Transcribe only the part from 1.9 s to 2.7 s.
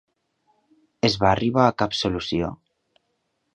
solució?